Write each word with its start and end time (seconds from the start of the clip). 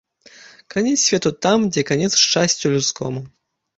Канец 0.75 0.95
свету 1.07 1.33
там, 1.47 1.67
дзе 1.75 1.81
канец 1.91 2.11
шчасцю 2.23 2.65
людскому. 2.77 3.19